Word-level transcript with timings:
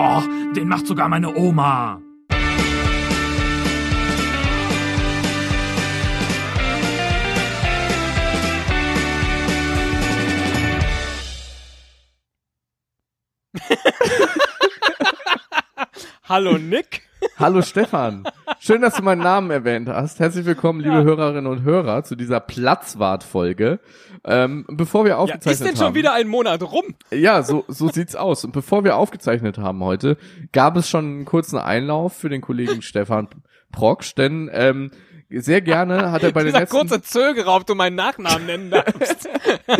Oh, 0.00 0.22
den 0.54 0.68
macht 0.68 0.86
sogar 0.86 1.08
meine 1.08 1.34
Oma. 1.34 2.00
Hallo 16.28 16.58
Nick. 16.58 17.02
Hallo 17.36 17.60
Stefan. 17.62 18.22
Schön, 18.68 18.82
dass 18.82 18.96
du 18.96 19.02
meinen 19.02 19.22
Namen 19.22 19.50
erwähnt 19.50 19.88
hast. 19.88 20.20
Herzlich 20.20 20.44
willkommen, 20.44 20.80
liebe 20.80 20.96
Ja. 20.96 21.02
Hörerinnen 21.02 21.46
und 21.46 21.62
Hörer, 21.62 22.04
zu 22.04 22.16
dieser 22.16 22.38
Platzwart-Folge. 22.38 23.80
Ähm, 24.24 24.66
bevor 24.68 25.04
wir 25.04 25.12
Ja, 25.12 25.16
aufgezeichnet 25.16 25.52
ist 25.52 25.60
denn 25.60 25.68
haben. 25.68 25.86
schon 25.86 25.94
wieder 25.94 26.12
ein 26.12 26.28
Monat 26.28 26.62
rum? 26.62 26.84
Ja, 27.10 27.42
so, 27.42 27.64
so 27.68 27.88
sieht's 27.88 28.14
aus. 28.14 28.44
Und 28.44 28.52
bevor 28.52 28.84
wir 28.84 28.96
aufgezeichnet 28.96 29.56
haben 29.56 29.82
heute, 29.82 30.18
gab 30.52 30.76
es 30.76 30.90
schon 30.90 31.06
einen 31.06 31.24
kurzen 31.24 31.56
Einlauf 31.56 32.12
für 32.12 32.28
den 32.28 32.42
Kollegen 32.42 32.82
Stefan 32.82 33.28
Proksch, 33.72 34.14
denn 34.14 34.50
ähm, 34.52 34.90
sehr 35.30 35.62
gerne 35.62 36.12
hat 36.12 36.22
er 36.22 36.32
bei 36.32 36.44
den 36.44 36.52
letzten, 36.52 36.76
kurze 36.76 37.00
Zögerer, 37.00 37.56
ob 37.56 37.66
du 37.66 37.74
meinen 37.74 37.96
Nachnamen 37.96 38.44
nennen 38.44 38.70
darfst. 38.70 39.30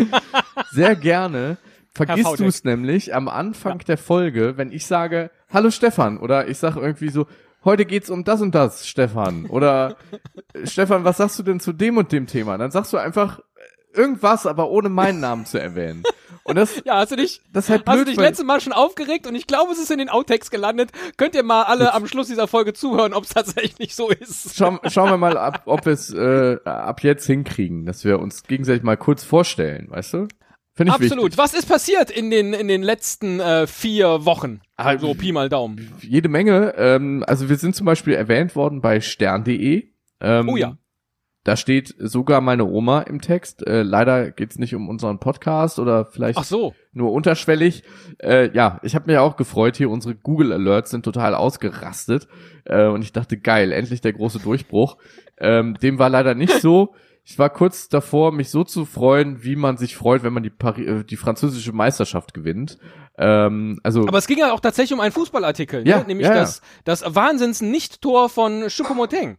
sehr 0.71 0.95
gerne 0.95 1.57
vergisst 1.93 2.39
du 2.39 2.45
es 2.45 2.63
nämlich 2.63 3.13
am 3.13 3.27
Anfang 3.27 3.77
der 3.79 3.99
Folge, 3.99 4.57
wenn 4.57 4.71
ich 4.71 4.87
sage, 4.87 5.29
hallo 5.53 5.69
Stefan, 5.69 6.17
oder 6.17 6.47
ich 6.47 6.57
sage 6.57 6.79
irgendwie 6.79 7.09
so, 7.09 7.27
heute 7.65 7.85
geht's 7.85 8.09
um 8.09 8.23
das 8.23 8.41
und 8.41 8.55
das, 8.55 8.87
Stefan, 8.87 9.45
oder 9.45 9.97
Stefan, 10.63 11.03
was 11.03 11.17
sagst 11.17 11.39
du 11.39 11.43
denn 11.43 11.59
zu 11.59 11.73
dem 11.73 11.97
und 11.97 12.11
dem 12.11 12.27
Thema? 12.27 12.57
Dann 12.57 12.71
sagst 12.71 12.93
du 12.93 12.97
einfach 12.97 13.39
irgendwas, 13.93 14.45
aber 14.45 14.69
ohne 14.69 14.89
meinen 14.89 15.19
Namen 15.19 15.45
zu 15.45 15.59
erwähnen. 15.59 16.03
Und 16.43 16.55
das, 16.55 16.81
ja, 16.85 16.97
hast 16.97 17.11
du 17.11 17.15
dich, 17.15 17.41
das 17.51 17.65
ist 17.65 17.69
halt 17.69 17.83
hast 17.85 17.93
du 17.93 18.03
blöd, 18.03 18.07
dich 18.07 18.19
letztes 18.19 18.45
Mal 18.45 18.59
schon 18.59 18.73
aufgeregt 18.73 19.27
und 19.27 19.35
ich 19.35 19.45
glaube, 19.45 19.71
es 19.71 19.79
ist 19.79 19.91
in 19.91 19.99
den 19.99 20.09
Outtakes 20.09 20.49
gelandet. 20.49 20.91
Könnt 21.17 21.35
ihr 21.35 21.43
mal 21.43 21.63
alle 21.63 21.93
am 21.93 22.07
Schluss 22.07 22.27
dieser 22.27 22.47
Folge 22.47 22.73
zuhören, 22.73 23.13
ob 23.13 23.25
es 23.25 23.29
tatsächlich 23.29 23.95
so 23.95 24.09
ist. 24.09 24.55
Schauen, 24.55 24.79
schauen 24.87 25.09
wir 25.11 25.17
mal 25.17 25.37
ab, 25.37 25.63
ob 25.65 25.85
wir 25.85 25.93
es 25.93 26.11
äh, 26.11 26.57
ab 26.63 27.03
jetzt 27.03 27.25
hinkriegen, 27.27 27.85
dass 27.85 28.03
wir 28.03 28.19
uns 28.19 28.43
gegenseitig 28.43 28.83
mal 28.83 28.97
kurz 28.97 29.23
vorstellen, 29.23 29.89
weißt 29.89 30.13
du? 30.13 30.27
Finde 30.79 30.91
ich 30.91 31.01
Absolut. 31.01 31.25
wichtig. 31.25 31.37
Was 31.37 31.53
ist 31.53 31.67
passiert 31.67 32.09
in 32.09 32.29
den, 32.29 32.53
in 32.53 32.69
den 32.69 32.83
letzten 32.83 33.41
äh, 33.41 33.67
vier 33.67 34.23
Wochen? 34.23 34.61
Ah, 34.77 34.97
So 34.97 35.13
Pi 35.13 35.33
mal 35.33 35.49
Daumen. 35.49 35.91
Jede 35.99 36.29
Menge. 36.29 36.73
Ähm, 36.77 37.21
also 37.27 37.49
wir 37.49 37.57
sind 37.57 37.75
zum 37.75 37.85
Beispiel 37.85 38.13
erwähnt 38.13 38.55
worden 38.55 38.79
bei 38.79 39.01
stern.de. 39.01 39.89
Ähm, 40.21 40.47
Oh 40.47 40.55
ja. 40.55 40.77
Da 41.43 41.57
steht 41.57 41.93
sogar 41.97 42.39
meine 42.39 42.63
Oma 42.63 43.01
im 43.01 43.19
Text. 43.19 43.67
Äh, 43.67 43.81
leider 43.81 44.31
geht's 44.31 44.57
nicht 44.57 44.73
um 44.73 44.87
unseren 44.87 45.19
Podcast 45.19 45.79
oder 45.79 46.05
vielleicht 46.05 46.37
Ach 46.39 46.45
so. 46.45 46.73
nur 46.93 47.11
unterschwellig. 47.11 47.83
Äh, 48.19 48.49
ja, 48.55 48.79
ich 48.81 48.95
habe 48.95 49.11
mich 49.11 49.17
auch 49.17 49.35
gefreut 49.35 49.75
hier. 49.75 49.89
Unsere 49.89 50.15
Google 50.15 50.53
Alerts 50.53 50.91
sind 50.91 51.03
total 51.03 51.35
ausgerastet. 51.35 52.29
Äh, 52.63 52.85
und 52.85 53.01
ich 53.01 53.11
dachte, 53.11 53.37
geil, 53.37 53.73
endlich 53.73 53.99
der 53.99 54.13
große 54.13 54.39
Durchbruch. 54.39 54.95
Ähm, 55.39 55.75
dem 55.81 55.99
war 55.99 56.09
leider 56.09 56.35
nicht 56.35 56.61
so. 56.61 56.93
Ich 57.29 57.37
war 57.37 57.51
kurz 57.51 57.89
davor, 57.89 58.31
mich 58.31 58.49
so 58.49 58.63
zu 58.63 58.85
freuen, 58.85 59.43
wie 59.43 59.55
man 59.55 59.77
sich 59.77 59.95
freut, 59.95 60.23
wenn 60.23 60.33
man 60.33 60.41
die, 60.41 60.49
Pari 60.49 60.85
äh, 60.85 61.03
die 61.03 61.15
französische 61.15 61.73
Meisterschaft 61.73 62.33
gewinnt. 62.33 62.79
Ähm, 63.19 63.79
also 63.83 64.07
Aber 64.07 64.17
es 64.17 64.25
ging 64.25 64.39
ja 64.39 64.51
auch 64.51 64.59
tatsächlich 64.59 64.93
um 64.93 64.99
einen 64.99 65.11
Fußballartikel, 65.11 65.87
Ja, 65.87 65.99
ne? 65.99 66.05
nämlich 66.07 66.25
ja, 66.25 66.33
ja. 66.33 66.39
das, 66.39 66.63
das 66.85 67.03
Wahnsinns-Nicht-Tor 67.05 68.29
von 68.29 68.63
Choupo-Moting. 68.63 69.37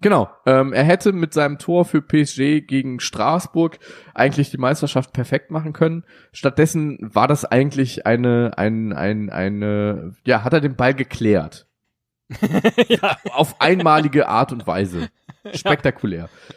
Genau, 0.00 0.28
ähm, 0.44 0.72
er 0.72 0.82
hätte 0.82 1.12
mit 1.12 1.32
seinem 1.32 1.58
Tor 1.58 1.84
für 1.84 2.02
PSG 2.02 2.66
gegen 2.66 2.98
Straßburg 2.98 3.78
eigentlich 4.12 4.50
die 4.50 4.58
Meisterschaft 4.58 5.12
perfekt 5.12 5.52
machen 5.52 5.72
können. 5.72 6.04
Stattdessen 6.32 6.98
war 7.00 7.28
das 7.28 7.44
eigentlich 7.44 8.06
eine, 8.06 8.54
ein, 8.56 8.92
ein, 8.92 9.30
eine, 9.30 10.16
ja, 10.24 10.42
hat 10.42 10.52
er 10.52 10.60
den 10.60 10.74
Ball 10.74 10.94
geklärt. 10.94 11.68
ja. 12.88 13.18
Auf 13.30 13.60
einmalige 13.60 14.26
Art 14.26 14.50
und 14.50 14.66
Weise. 14.66 15.10
Spektakulär. 15.54 16.28
Ja. 16.50 16.54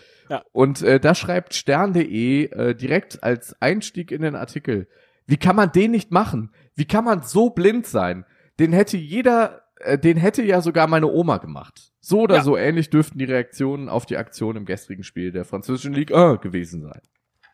Und 0.51 0.81
äh, 0.81 0.99
da 0.99 1.15
schreibt 1.15 1.53
stern.de 1.53 2.45
äh, 2.51 2.75
direkt 2.75 3.23
als 3.23 3.55
Einstieg 3.61 4.11
in 4.11 4.21
den 4.21 4.35
Artikel, 4.35 4.87
wie 5.25 5.37
kann 5.37 5.55
man 5.55 5.71
den 5.71 5.91
nicht 5.91 6.11
machen? 6.11 6.51
Wie 6.75 6.85
kann 6.85 7.05
man 7.05 7.21
so 7.23 7.49
blind 7.49 7.85
sein? 7.85 8.25
Den 8.59 8.73
hätte 8.73 8.97
jeder, 8.97 9.61
äh, 9.79 9.97
den 9.97 10.17
hätte 10.17 10.43
ja 10.43 10.61
sogar 10.61 10.87
meine 10.87 11.07
Oma 11.07 11.37
gemacht. 11.37 11.91
So 11.99 12.21
oder 12.21 12.35
Ja. 12.37 12.43
so 12.43 12.57
ähnlich 12.57 12.89
dürften 12.89 13.17
die 13.17 13.25
Reaktionen 13.25 13.87
auf 13.89 14.05
die 14.05 14.17
Aktion 14.17 14.55
im 14.57 14.65
gestrigen 14.65 15.03
Spiel 15.03 15.31
der 15.31 15.45
französischen 15.45 15.93
Ligue 15.93 16.15
1 16.17 16.41
gewesen 16.41 16.81
sein. 16.81 17.01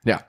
Ja. 0.04 0.22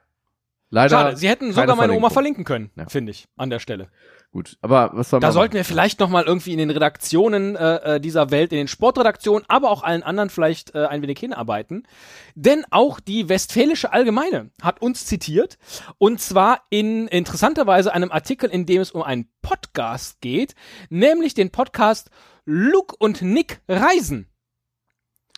Leider. 0.73 0.91
Schade, 0.91 1.17
sie 1.17 1.29
hätten 1.29 1.53
sogar 1.53 1.75
meine 1.75 1.95
Oma 1.95 2.11
verlinken 2.11 2.45
können, 2.45 2.71
Ja. 2.77 2.89
finde 2.89 3.11
ich, 3.11 3.27
an 3.37 3.51
der 3.51 3.59
Stelle. 3.59 3.89
Gut, 4.33 4.57
aber 4.63 4.91
was 4.95 5.11
soll 5.11 5.19
Da 5.19 5.27
man 5.27 5.35
sollten 5.35 5.55
wir 5.55 5.65
vielleicht 5.65 5.99
noch 5.99 6.09
mal 6.09 6.23
irgendwie 6.23 6.53
in 6.53 6.59
den 6.59 6.71
Redaktionen 6.71 7.57
äh, 7.57 7.97
äh, 7.97 8.01
dieser 8.01 8.31
Welt, 8.31 8.53
in 8.53 8.59
den 8.59 8.69
Sportredaktionen, 8.69 9.45
aber 9.49 9.71
auch 9.71 9.83
allen 9.83 10.05
anderen 10.05 10.31
vielleicht 10.31 10.73
äh, 10.77 10.87
ein 10.87 11.03
wenig 11.03 11.19
hinarbeiten. 11.19 11.89
Denn 12.37 12.65
auch 12.71 13.01
die 13.01 13.29
Westfälische 13.29 13.93
Allgemeine 13.93 14.51
hat 14.63 14.81
uns 14.81 15.05
zitiert 15.07 15.59
und 15.99 16.21
zwar 16.21 16.61
in 16.71 17.09
interessanterweise 17.09 17.93
einem 17.93 18.13
Artikel, 18.13 18.49
in 18.49 18.67
dem 18.67 18.81
es 18.81 18.93
um 18.93 19.03
einen 19.03 19.29
Podcast 19.43 20.21
geht, 20.21 20.55
nämlich 20.91 21.35
den 21.35 21.51
Podcast 21.51 22.11
Luke 22.45 22.95
und 22.97 23.23
Nick 23.23 23.61
reisen. 23.69 24.29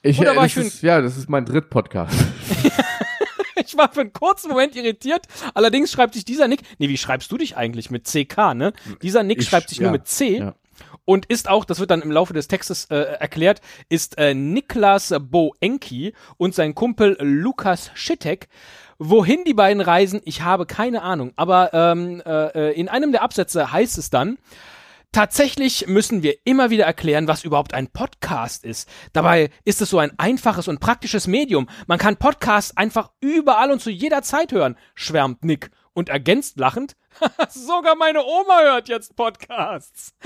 Ich, 0.03 0.19
Oder 0.19 0.37
war 0.37 0.43
das 0.43 0.57
ich 0.59 0.67
ist, 0.67 0.83
ja, 0.83 1.01
das 1.01 1.17
ist 1.17 1.31
mein 1.31 1.47
Dritt-Podcast. 1.47 2.13
Ich 3.67 3.77
war 3.77 3.93
für 3.93 4.01
einen 4.03 4.13
kurzen 4.13 4.49
Moment 4.51 4.75
irritiert. 4.77 5.27
Allerdings 5.55 5.91
schreibt 5.93 6.15
sich 6.15 6.25
dieser 6.25 6.49
Nick, 6.49 6.63
nee, 6.79 6.89
wie 6.89 6.97
schreibst 6.99 7.31
du 7.33 7.37
dich 7.39 7.57
eigentlich 7.57 7.91
mit 7.91 8.05
CK, 8.07 8.55
ne? 8.55 8.73
Dieser 9.03 9.23
Nick 9.23 9.39
Ich- 9.39 9.49
schreibt 9.49 9.69
sich 9.69 9.79
nur 9.81 9.89
ja, 9.89 9.93
mit 9.93 10.07
C 10.09 10.39
ja. 10.39 10.55
und 11.05 11.27
ist 11.27 11.49
auch, 11.49 11.65
das 11.65 11.81
wird 11.81 11.91
dann 11.91 12.03
im 12.03 12.11
Laufe 12.11 12.33
des 12.33 12.49
Textes 12.49 12.87
äh, 12.87 12.97
erklärt, 12.97 13.61
ist 13.89 14.19
äh, 14.19 14.35
Niklas 14.35 15.15
Boenki 15.21 16.15
und 16.37 16.55
sein 16.55 16.75
Kumpel 16.75 17.17
Lukas 17.21 17.91
Schittek. 17.95 18.49
Wohin 18.99 19.43
die 19.45 19.55
beiden 19.55 19.81
reisen, 19.81 20.21
ich 20.25 20.43
habe 20.43 20.65
keine 20.65 21.03
Ahnung. 21.03 21.33
Aber 21.37 21.75
ähm, 21.75 22.23
äh, 22.25 22.71
äh, 22.71 22.73
in 22.79 22.89
einem 22.89 23.11
der 23.11 23.23
Absätze 23.23 23.73
heißt 23.73 23.99
es 23.99 24.11
dann, 24.11 24.39
Tatsächlich 25.13 25.87
müssen 25.89 26.23
wir 26.23 26.39
immer 26.45 26.71
wieder 26.71 26.87
erklären, 26.87 27.29
was 27.29 27.45
überhaupt 27.45 27.75
ein 27.75 27.89
Podcast 27.89 28.65
ist. 28.65 28.89
Dabei 29.13 29.51
ist 29.63 29.83
es 29.83 29.91
so 29.91 29.99
ein 29.99 30.19
einfaches 30.19 30.69
und 30.69 30.81
praktisches 30.81 31.27
Medium. 31.27 31.69
Man 31.87 31.99
kann 31.99 32.17
Podcasts 32.17 32.75
einfach 32.79 33.11
überall 33.21 33.71
und 33.71 33.83
zu 33.83 33.91
jeder 33.91 34.23
Zeit 34.23 34.53
hören, 34.53 34.75
schwärmt 34.95 35.45
Nick 35.45 35.71
und 35.93 36.09
ergänzt 36.09 36.59
lachend. 36.59 36.97
Sogar 37.51 37.95
meine 37.95 38.25
Oma 38.25 38.63
hört 38.63 38.89
jetzt 38.89 39.15
Podcasts. 39.15 40.15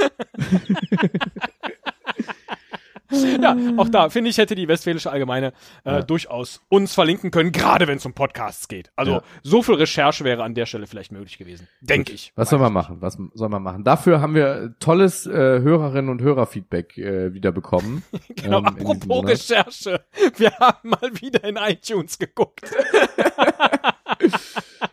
ja, 3.43 3.56
auch 3.77 3.89
da 3.89 4.09
finde 4.09 4.31
ich, 4.31 4.39
hätte 4.39 4.55
die 4.55 4.69
Westfälische 4.69 5.11
Allgemeine 5.11 5.53
äh, 5.84 6.03
durchaus 6.05 6.62
uns 6.69 6.94
verlinken 6.94 7.31
können, 7.31 7.53
gerade 7.53 7.87
wenn 7.87 7.99
es 7.99 8.06
um 8.06 8.12
Podcasts 8.15 8.69
geht. 8.69 8.91
Also 8.97 9.12
Ja. 9.12 9.22
so 9.43 9.62
viel 9.62 9.75
Recherche 9.77 10.25
wäre 10.25 10.43
an 10.44 10.55
der 10.55 10.67
Stelle 10.67 10.87
vielleicht 10.87 11.12
möglich 11.12 11.39
gewesen. 11.39 11.69
Denke 11.81 12.12
ich. 12.12 12.33
Was 12.37 12.50
soll 12.50 12.59
man 12.59 12.72
machen? 12.72 12.97
Was 13.00 13.19
soll 13.34 13.49
man 13.49 13.62
machen? 13.62 13.84
Dafür 13.84 14.21
haben 14.21 14.34
wir 14.34 14.75
tolles 14.81 15.27
äh, 15.27 15.31
Hörerinnen 15.33 16.11
und 16.11 16.22
Hörerfeedback 16.22 16.99
äh, 16.99 17.33
wieder 17.34 17.53
bekommen. 17.53 18.03
Genau, 18.37 18.59
ähm, 18.59 18.66
apropos. 18.66 19.25
Recherche. 19.27 20.05
Wir 20.37 20.53
haben 20.59 20.91
mal 20.91 21.11
wieder 21.21 21.43
in 21.45 21.56
iTunes 21.56 22.19
geguckt. 22.19 22.62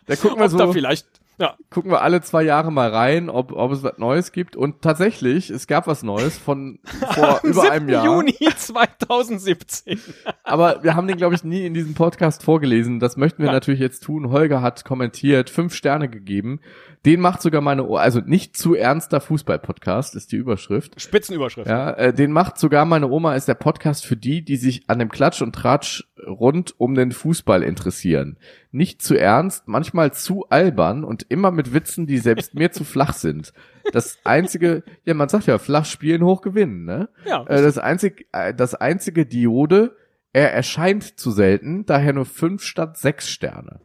Da 0.05 0.15
gucken 0.15 0.39
wir 0.39 0.45
Ob 0.45 0.51
da 0.51 0.65
so, 0.67 0.73
vielleicht. 0.73 1.07
Ja, 1.39 1.55
gucken 1.69 1.91
wir 1.91 2.01
alle 2.01 2.21
zwei 2.21 2.43
Jahre 2.43 2.71
mal 2.71 2.89
rein, 2.89 3.29
ob, 3.29 3.51
ob 3.51 3.71
es 3.71 3.83
was 3.83 3.97
Neues 3.97 4.31
gibt. 4.31 4.55
Und 4.55 4.81
tatsächlich, 4.81 5.49
es 5.49 5.67
gab 5.67 5.87
was 5.87 6.03
Neues 6.03 6.37
von 6.37 6.79
vor 7.13 7.39
über 7.43 7.61
7. 7.61 7.71
einem 7.71 7.89
Jahr. 7.89 8.05
Juni 8.05 8.37
2017. 8.55 9.99
Aber 10.43 10.83
wir 10.83 10.95
haben 10.95 11.07
den, 11.07 11.17
glaube 11.17 11.35
ich, 11.35 11.43
nie 11.43 11.65
in 11.65 11.73
diesem 11.73 11.95
Podcast 11.95 12.43
vorgelesen. 12.43 12.99
Das 12.99 13.17
möchten 13.17 13.39
wir 13.39 13.47
Nein. 13.47 13.55
natürlich 13.55 13.79
jetzt 13.79 14.03
tun. 14.03 14.29
Holger 14.29 14.61
hat 14.61 14.85
kommentiert, 14.85 15.49
fünf 15.49 15.73
Sterne 15.73 16.09
gegeben. 16.09 16.59
Den 17.05 17.19
macht 17.19 17.41
sogar 17.41 17.59
meine 17.61 17.85
Ohr, 17.85 17.99
also 17.99 18.21
nicht 18.21 18.55
zu 18.55 18.75
ernster 18.75 19.19
Fußball-Podcast 19.19 20.15
ist 20.15 20.31
die 20.31 20.37
Überschrift. 20.37 21.01
Spitzenüberschrift. 21.01 21.67
Ja, 21.67 21.91
äh, 21.91 22.13
den 22.13 22.31
macht 22.31 22.57
sogar 22.57 22.85
meine 22.85 23.09
Oma, 23.09 23.35
ist 23.35 23.49
der 23.49 23.55
Podcast 23.55 24.05
für 24.05 24.15
die, 24.15 24.45
die 24.45 24.55
sich 24.55 24.89
an 24.89 24.99
dem 24.99 25.09
Klatsch 25.09 25.41
und 25.41 25.53
Tratsch 25.53 26.05
rund 26.27 26.73
um 26.79 26.95
den 26.95 27.11
Fußball 27.11 27.63
interessieren. 27.63 28.37
Nicht 28.71 29.01
zu 29.01 29.15
ernst, 29.15 29.67
manchmal 29.67 30.13
zu 30.13 30.45
albern 30.49 31.03
und 31.03 31.23
immer 31.29 31.51
mit 31.51 31.73
Witzen, 31.73 32.07
die 32.07 32.17
selbst 32.17 32.55
mir 32.55 32.71
zu 32.71 32.83
flach 32.83 33.13
sind. 33.13 33.53
Das 33.91 34.17
einzige, 34.23 34.83
ja, 35.05 35.13
man 35.13 35.29
sagt 35.29 35.47
ja, 35.47 35.57
flach 35.57 35.85
spielen, 35.85 36.23
hoch 36.23 36.41
gewinnen, 36.41 36.85
ne? 36.85 37.09
Ja, 37.25 37.45
Äh, 37.47 37.61
das 37.61 37.77
einzige, 37.77 38.25
äh, 38.31 38.53
das 38.53 38.75
einzige 38.75 39.25
Diode, 39.25 39.95
er 40.31 40.53
erscheint 40.53 41.19
zu 41.19 41.31
selten, 41.31 41.85
daher 41.85 42.13
nur 42.13 42.25
fünf 42.25 42.63
statt 42.63 42.97
sechs 42.97 43.29
Sterne. 43.29 43.81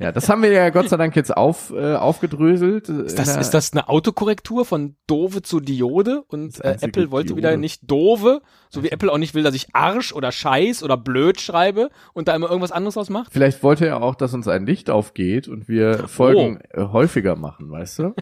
Ja, 0.00 0.12
das 0.12 0.28
haben 0.28 0.42
wir 0.42 0.52
ja 0.52 0.70
Gott 0.70 0.88
sei 0.88 0.96
Dank 0.96 1.16
jetzt 1.16 1.36
auf, 1.36 1.72
äh, 1.72 1.96
aufgedröselt. 1.96 2.88
Ist 2.88 3.18
das, 3.18 3.36
ist 3.36 3.50
das 3.50 3.72
eine 3.72 3.88
Autokorrektur 3.88 4.64
von 4.64 4.94
doofe 5.08 5.42
zu 5.42 5.58
Diode? 5.58 6.22
Und 6.28 6.64
äh, 6.64 6.76
Apple 6.80 7.10
wollte 7.10 7.28
Diode. 7.28 7.38
wieder 7.38 7.56
nicht 7.56 7.90
doofe, 7.90 8.40
so 8.70 8.84
wie 8.84 8.90
Apple 8.90 9.10
auch 9.10 9.18
nicht 9.18 9.34
will, 9.34 9.42
dass 9.42 9.56
ich 9.56 9.74
Arsch 9.74 10.12
oder 10.12 10.30
Scheiß 10.30 10.84
oder 10.84 10.96
blöd 10.96 11.40
schreibe 11.40 11.90
und 12.12 12.28
da 12.28 12.36
immer 12.36 12.48
irgendwas 12.48 12.70
anderes 12.70 12.94
draus 12.94 13.10
macht. 13.10 13.32
Vielleicht 13.32 13.64
wollte 13.64 13.86
er 13.88 14.00
auch, 14.00 14.14
dass 14.14 14.32
uns 14.34 14.46
ein 14.46 14.66
Licht 14.66 14.88
aufgeht 14.88 15.48
und 15.48 15.68
wir 15.68 16.06
Folgen 16.06 16.60
oh. 16.76 16.92
häufiger 16.92 17.34
machen, 17.34 17.68
weißt 17.68 17.98
du? 17.98 18.14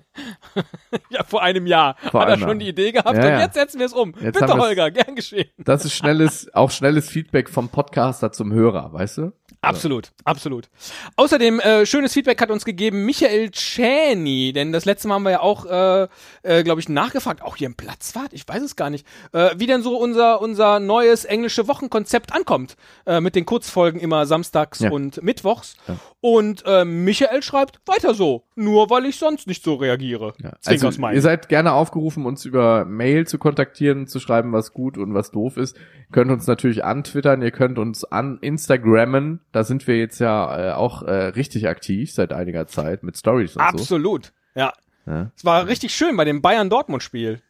ja, 1.10 1.24
vor 1.24 1.42
einem 1.42 1.66
Jahr 1.66 1.96
vor 2.10 2.22
hat 2.22 2.30
er 2.30 2.38
schon 2.38 2.58
die 2.58 2.68
Idee 2.68 2.92
gehabt 2.92 3.18
ja, 3.18 3.34
und 3.34 3.40
jetzt 3.40 3.54
setzen 3.54 3.78
wir 3.80 3.86
es 3.86 3.92
um. 3.92 4.14
Jetzt 4.18 4.40
Bitte, 4.40 4.54
Holger, 4.56 4.90
gern 4.90 5.14
geschehen. 5.14 5.50
Das 5.58 5.84
ist 5.84 5.92
schnelles, 5.92 6.52
auch 6.54 6.70
schnelles 6.70 7.10
Feedback 7.10 7.50
vom 7.50 7.68
Podcaster 7.68 8.32
zum 8.32 8.50
Hörer, 8.50 8.94
weißt 8.94 9.18
du? 9.18 9.32
Absolut, 9.66 10.12
absolut. 10.24 10.68
Außerdem, 11.16 11.60
äh, 11.66 11.84
schönes 11.84 12.12
Feedback 12.12 12.40
hat 12.40 12.50
uns 12.50 12.64
gegeben 12.64 13.04
Michael 13.04 13.50
Czäny, 13.50 14.52
denn 14.52 14.72
das 14.72 14.84
letzte 14.84 15.08
Mal 15.08 15.14
haben 15.14 15.24
wir 15.24 15.30
ja 15.32 15.40
auch, 15.40 15.66
äh, 15.66 16.08
äh, 16.42 16.62
glaube 16.62 16.80
ich, 16.80 16.88
nachgefragt, 16.88 17.42
auch 17.42 17.56
hier 17.56 17.66
im 17.66 17.74
Platzwart, 17.74 18.32
ich 18.32 18.46
weiß 18.46 18.62
es 18.62 18.76
gar 18.76 18.88
nicht, 18.88 19.06
äh, 19.32 19.50
wie 19.56 19.66
denn 19.66 19.82
so 19.82 19.96
unser, 19.96 20.40
unser 20.40 20.78
neues 20.78 21.24
englische 21.24 21.66
Wochenkonzept 21.66 22.32
ankommt, 22.32 22.76
äh, 23.04 23.20
mit 23.20 23.34
den 23.34 23.46
Kurzfolgen 23.46 23.98
immer 23.98 24.26
samstags 24.26 24.78
ja. 24.78 24.90
und 24.90 25.22
mittwochs. 25.22 25.76
Ja. 25.88 25.96
Und 26.20 26.64
äh, 26.66 26.84
Michael 26.84 27.42
schreibt, 27.42 27.80
weiter 27.86 28.14
so, 28.14 28.44
nur 28.54 28.90
weil 28.90 29.06
ich 29.06 29.16
sonst 29.16 29.46
nicht 29.46 29.62
so 29.62 29.74
reagiere. 29.74 30.34
Ja. 30.42 30.52
Also, 30.64 30.88
ihr 30.88 31.22
seid 31.22 31.48
gerne 31.48 31.72
aufgerufen, 31.72 32.26
uns 32.26 32.44
über 32.44 32.84
Mail 32.84 33.26
zu 33.26 33.38
kontaktieren, 33.38 34.06
zu 34.06 34.18
schreiben, 34.20 34.52
was 34.52 34.72
gut 34.72 34.98
und 34.98 35.14
was 35.14 35.30
doof 35.30 35.56
ist. 35.56 35.76
Ihr 35.76 36.12
könnt 36.12 36.30
uns 36.30 36.46
natürlich 36.46 36.84
antwittern, 36.84 37.42
ihr 37.42 37.50
könnt 37.50 37.78
uns 37.78 38.04
an 38.04 38.38
Instagrammen, 38.40 39.40
da 39.52 39.64
sind 39.64 39.86
wir 39.86 39.98
jetzt 39.98 40.18
ja 40.18 40.70
äh, 40.70 40.72
auch 40.72 41.02
äh, 41.02 41.12
richtig 41.12 41.55
aktiv 41.64 42.12
seit 42.12 42.32
einiger 42.32 42.66
Zeit 42.66 43.02
mit 43.02 43.16
Stories 43.16 43.56
und 43.56 43.62
Absolut. 43.62 43.86
so. 43.88 43.94
Absolut, 43.96 44.32
ja. 44.54 44.72
Ja. 45.06 45.30
Es 45.36 45.44
war 45.44 45.66
richtig 45.66 45.94
schön 45.94 46.16
bei 46.16 46.24
dem 46.24 46.42
Bayern-Dortmund-Spiel. 46.42 47.40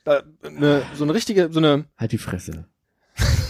Ne, 0.50 0.82
so 0.94 1.04
eine 1.04 1.14
richtige, 1.14 1.50
so 1.50 1.58
eine. 1.58 1.86
Halt 1.96 2.12
die 2.12 2.18
Fresse. 2.18 2.66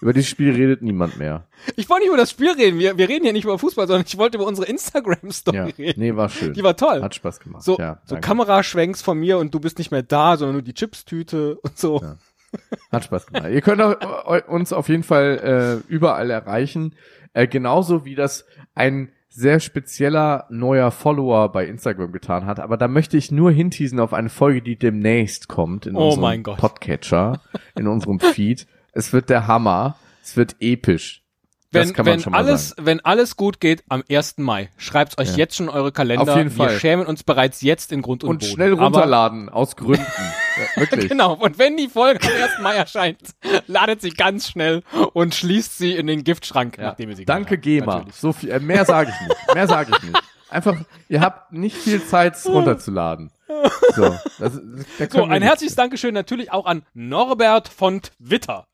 über 0.00 0.12
dieses 0.12 0.28
Spiel 0.28 0.52
redet 0.52 0.82
niemand 0.82 1.16
mehr. 1.16 1.46
Ich 1.76 1.88
wollte 1.88 2.02
nicht 2.02 2.08
über 2.08 2.16
das 2.16 2.30
Spiel 2.30 2.50
reden. 2.50 2.78
Wir, 2.78 2.98
wir 2.98 3.08
reden 3.08 3.24
hier 3.24 3.32
nicht 3.32 3.44
über 3.44 3.58
Fußball, 3.58 3.86
sondern 3.86 4.04
ich 4.06 4.18
wollte 4.18 4.36
über 4.36 4.46
unsere 4.46 4.66
Instagram-Story 4.66 5.56
ja. 5.56 5.64
reden. 5.64 6.00
Nee, 6.00 6.16
war 6.16 6.28
schön. 6.28 6.54
Die 6.54 6.62
war 6.62 6.76
toll. 6.76 7.02
Hat 7.02 7.14
Spaß 7.14 7.38
gemacht. 7.38 7.62
So, 7.62 7.78
ja, 7.78 8.00
so 8.04 8.16
Kameraschwenks 8.16 9.00
von 9.00 9.18
mir 9.18 9.38
und 9.38 9.54
du 9.54 9.60
bist 9.60 9.78
nicht 9.78 9.92
mehr 9.92 10.02
da, 10.02 10.36
sondern 10.36 10.56
nur 10.56 10.62
die 10.62 10.74
Chipstüte 10.74 11.56
und 11.62 11.78
so. 11.78 12.00
Ja. 12.02 12.16
Hat 12.90 13.04
Spaß 13.04 13.26
gemacht. 13.26 13.50
Ihr 13.50 13.60
könnt 13.60 13.80
auch, 13.80 14.48
uns 14.48 14.72
auf 14.72 14.88
jeden 14.88 15.02
Fall 15.02 15.82
äh, 15.88 15.92
überall 15.92 16.30
erreichen. 16.30 16.94
Äh, 17.36 17.48
genauso 17.48 18.06
wie 18.06 18.14
das 18.14 18.46
ein 18.74 19.10
sehr 19.28 19.60
spezieller 19.60 20.46
neuer 20.48 20.90
Follower 20.90 21.52
bei 21.52 21.66
Instagram 21.66 22.10
getan 22.10 22.46
hat. 22.46 22.58
Aber 22.58 22.78
da 22.78 22.88
möchte 22.88 23.18
ich 23.18 23.30
nur 23.30 23.52
hinteasen 23.52 24.00
auf 24.00 24.14
eine 24.14 24.30
Folge, 24.30 24.62
die 24.62 24.78
demnächst 24.78 25.46
kommt 25.46 25.84
in 25.84 25.96
oh 25.96 26.14
unserem 26.14 26.42
Podcatcher, 26.42 27.42
in 27.74 27.88
unserem 27.88 28.20
Feed. 28.20 28.66
Es 28.92 29.12
wird 29.12 29.28
der 29.28 29.46
Hammer. 29.46 29.98
Es 30.22 30.38
wird 30.38 30.56
episch. 30.60 31.25
Wenn, 31.72 31.96
wenn 31.96 32.32
alles, 32.32 32.70
sagen. 32.70 32.86
wenn 32.86 33.04
alles 33.04 33.36
gut 33.36 33.60
geht 33.60 33.84
am 33.88 34.02
1. 34.08 34.38
Mai, 34.38 34.70
schreibt 34.76 35.18
euch 35.18 35.30
ja. 35.30 35.36
jetzt 35.36 35.56
schon 35.56 35.68
eure 35.68 35.92
Kalender. 35.92 36.32
Auf 36.32 36.36
jeden 36.36 36.50
Fall. 36.50 36.70
Wir 36.70 36.80
schämen 36.80 37.06
uns 37.06 37.22
bereits 37.22 37.60
jetzt 37.60 37.92
in 37.92 38.02
Grund 38.02 38.24
und, 38.24 38.30
und 38.30 38.38
Boden. 38.40 38.52
schnell 38.52 38.72
runterladen, 38.72 39.48
Aber, 39.48 39.58
aus 39.58 39.76
Gründen. 39.76 40.04
ja, 40.76 40.80
wirklich. 40.80 41.08
Genau. 41.08 41.34
Und 41.34 41.58
wenn 41.58 41.76
die 41.76 41.88
Folge 41.88 42.20
am 42.22 42.42
1. 42.42 42.50
Mai 42.62 42.74
erscheint, 42.76 43.18
ladet 43.66 44.00
sie 44.00 44.10
ganz 44.10 44.48
schnell 44.48 44.82
und 45.12 45.34
schließt 45.34 45.76
sie 45.76 45.94
in 45.94 46.06
den 46.06 46.24
Giftschrank, 46.24 46.78
ja. 46.78 46.84
nachdem 46.84 47.10
ihr 47.10 47.16
sie 47.16 47.24
Danke, 47.24 47.58
GEMA. 47.58 47.96
Natürlich. 47.96 48.16
So 48.16 48.32
viel, 48.32 48.50
äh, 48.50 48.60
mehr 48.60 48.84
sage 48.84 49.12
ich 49.14 49.28
nicht. 49.28 49.54
Mehr 49.54 49.66
sage 49.66 49.92
ich 49.96 50.02
nicht. 50.02 50.22
Einfach, 50.48 50.76
ihr 51.08 51.20
habt 51.20 51.52
nicht 51.52 51.76
viel 51.76 52.04
Zeit, 52.04 52.36
runterzuladen. 52.46 53.30
So, 53.94 54.16
das, 54.38 54.60
das 54.98 55.12
so 55.12 55.24
ein 55.24 55.42
herzliches 55.42 55.76
Dankeschön 55.76 56.14
natürlich 56.14 56.52
auch 56.52 56.66
an 56.66 56.82
Norbert 56.94 57.68
von 57.68 58.00
Twitter 58.02 58.66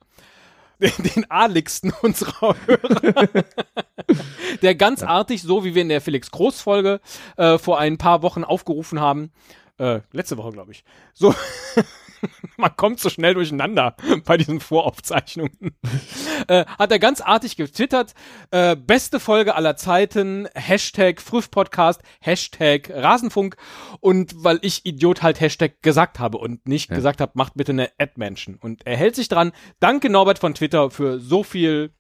den, 0.90 1.31
arligsten 1.31 1.93
unserer 2.02 2.56
Hörer. 2.67 3.29
der 4.62 4.75
ganz 4.75 5.02
artig, 5.02 5.43
so 5.43 5.64
wie 5.64 5.75
wir 5.75 5.82
in 5.82 5.88
der 5.88 6.00
Felix 6.00 6.31
Groß 6.31 6.61
Folge 6.61 7.00
äh, 7.37 7.58
vor 7.58 7.79
ein 7.79 7.99
paar 7.99 8.23
Wochen 8.23 8.44
aufgerufen 8.44 9.00
haben, 9.00 9.32
äh, 9.79 10.00
letzte 10.12 10.37
Woche 10.37 10.52
glaube 10.52 10.73
ich, 10.73 10.84
so 11.14 11.34
man 12.56 12.74
kommt 12.76 13.00
so 13.00 13.10
schnell 13.10 13.34
durcheinander 13.34 13.96
bei 14.24 14.36
diesen 14.36 14.60
Voraufzeichnungen. 14.60 15.76
äh, 16.48 16.64
hat 16.66 16.90
er 16.90 16.98
ganz 16.98 17.20
artig 17.20 17.56
getwittert, 17.56 18.14
äh, 18.50 18.76
beste 18.76 19.20
Folge 19.20 19.54
aller 19.54 19.76
Zeiten, 19.76 20.48
Hashtag 20.54 21.20
Früff-Podcast, 21.20 22.02
Hashtag 22.20 22.90
Rasenfunk 22.90 23.56
und 24.00 24.32
weil 24.36 24.58
ich 24.62 24.84
Idiot 24.86 25.22
halt 25.22 25.40
Hashtag 25.40 25.82
gesagt 25.82 26.19
habe 26.19 26.38
und 26.38 26.66
nicht 26.69 26.90
ja. 26.90 26.96
gesagt 26.96 27.20
habe, 27.20 27.32
macht 27.34 27.54
bitte 27.54 27.72
eine 27.72 27.90
Ad-Menschen. 27.98 28.56
Und 28.56 28.86
er 28.86 28.96
hält 28.96 29.16
sich 29.16 29.28
dran. 29.28 29.52
Danke 29.80 30.10
Norbert 30.10 30.38
von 30.38 30.54
Twitter 30.54 30.90
für 30.90 31.19
so 31.20 31.42
viel 31.42 31.92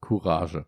Courage. 0.00 0.66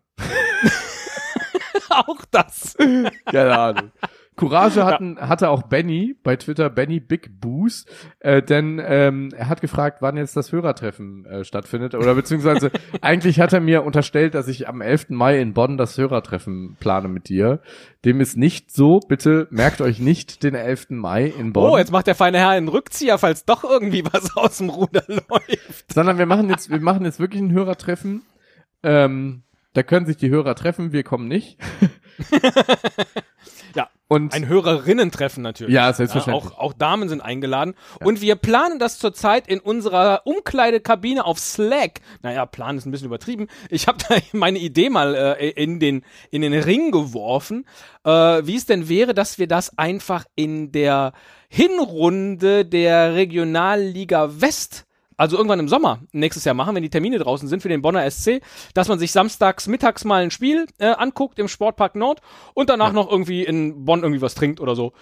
Auch 1.89 2.25
das. 2.31 2.75
Keine 2.77 3.57
Ahnung. 3.57 3.91
Courage 4.35 4.83
hatten, 4.83 5.17
ja. 5.19 5.27
hatte 5.27 5.49
auch 5.49 5.63
Benny 5.63 6.15
bei 6.23 6.35
Twitter, 6.35 6.69
Benny 6.69 6.99
Big 6.99 7.39
Boos, 7.39 7.85
äh, 8.19 8.41
denn 8.41 8.81
ähm, 8.83 9.29
er 9.35 9.49
hat 9.49 9.61
gefragt, 9.61 10.01
wann 10.01 10.17
jetzt 10.17 10.35
das 10.35 10.51
Hörertreffen 10.51 11.25
äh, 11.25 11.43
stattfindet. 11.43 11.95
Oder 11.95 12.15
beziehungsweise 12.15 12.71
eigentlich 13.01 13.39
hat 13.39 13.53
er 13.53 13.59
mir 13.59 13.83
unterstellt, 13.83 14.35
dass 14.35 14.47
ich 14.47 14.67
am 14.67 14.81
11. 14.81 15.09
Mai 15.09 15.39
in 15.39 15.53
Bonn 15.53 15.77
das 15.77 15.97
Hörertreffen 15.97 16.77
plane 16.79 17.07
mit 17.07 17.29
dir. 17.29 17.61
Dem 18.05 18.21
ist 18.21 18.37
nicht 18.37 18.71
so. 18.71 18.99
Bitte 18.99 19.47
merkt 19.51 19.81
euch 19.81 19.99
nicht 19.99 20.43
den 20.43 20.55
11. 20.55 20.87
Mai 20.89 21.25
in 21.25 21.53
Bonn. 21.53 21.71
Oh, 21.71 21.77
jetzt 21.77 21.91
macht 21.91 22.07
der 22.07 22.15
feine 22.15 22.39
Herr 22.39 22.49
einen 22.49 22.67
Rückzieher, 22.67 23.17
falls 23.17 23.45
doch 23.45 23.63
irgendwie 23.63 24.03
was 24.05 24.35
aus 24.37 24.57
dem 24.57 24.69
Ruder 24.69 25.03
läuft. 25.07 25.93
Sondern 25.93 26.17
wir 26.17 26.25
machen 26.25 26.49
jetzt, 26.49 26.69
wir 26.69 26.79
machen 26.79 27.05
jetzt 27.05 27.19
wirklich 27.19 27.41
ein 27.41 27.51
Hörertreffen. 27.51 28.23
Ähm, 28.83 29.43
da 29.73 29.81
können 29.81 30.05
sich 30.05 30.17
die 30.17 30.29
Hörer 30.29 30.55
treffen, 30.55 30.91
wir 30.91 31.03
kommen 31.03 31.27
nicht. 31.27 31.57
und 34.07 34.33
ein 34.33 34.47
Hörerinnen-Treffen 34.47 35.41
natürlich. 35.41 35.73
Ja, 35.73 35.91
selbstverständlich. 35.91 36.51
Ja, 36.51 36.57
auch, 36.57 36.59
auch 36.59 36.73
Damen 36.73 37.09
sind 37.09 37.21
eingeladen. 37.21 37.73
Ja. 37.99 38.05
Und 38.05 38.21
wir 38.21 38.35
planen 38.35 38.77
das 38.77 38.99
zurzeit 38.99 39.47
in 39.47 39.59
unserer 39.59 40.21
Umkleidekabine 40.25 41.25
auf 41.25 41.39
Slack. 41.39 42.01
Naja, 42.21 42.45
Plan 42.45 42.77
ist 42.77 42.85
ein 42.85 42.91
bisschen 42.91 43.07
übertrieben. 43.07 43.47
Ich 43.69 43.87
habe 43.87 43.97
da 44.09 44.15
meine 44.33 44.59
Idee 44.59 44.89
mal 44.89 45.15
äh, 45.15 45.49
in, 45.49 45.79
den, 45.79 46.03
in 46.31 46.41
den 46.41 46.53
Ring 46.53 46.91
geworfen, 46.91 47.65
äh, 48.03 48.09
wie 48.09 48.55
es 48.55 48.65
denn 48.65 48.89
wäre, 48.89 49.13
dass 49.13 49.39
wir 49.39 49.47
das 49.47 49.77
einfach 49.77 50.25
in 50.35 50.71
der 50.71 51.13
Hinrunde 51.47 52.65
der 52.65 53.15
Regionalliga 53.15 54.41
West 54.41 54.85
also 55.17 55.37
irgendwann 55.37 55.59
im 55.59 55.67
Sommer 55.67 55.99
nächstes 56.11 56.45
Jahr 56.45 56.55
machen, 56.55 56.75
wenn 56.75 56.83
die 56.83 56.89
Termine 56.89 57.19
draußen 57.19 57.47
sind 57.47 57.61
für 57.61 57.69
den 57.69 57.81
Bonner 57.81 58.09
SC, 58.09 58.41
dass 58.73 58.87
man 58.87 58.99
sich 58.99 59.11
samstags 59.11 59.67
mittags 59.67 60.05
mal 60.05 60.23
ein 60.23 60.31
Spiel 60.31 60.65
äh, 60.79 60.87
anguckt 60.87 61.39
im 61.39 61.47
Sportpark 61.47 61.95
Nord 61.95 62.21
und 62.53 62.69
danach 62.69 62.87
ja. 62.87 62.93
noch 62.93 63.09
irgendwie 63.09 63.43
in 63.43 63.85
Bonn 63.85 64.01
irgendwie 64.01 64.21
was 64.21 64.35
trinkt 64.35 64.59
oder 64.59 64.75
so. 64.75 64.93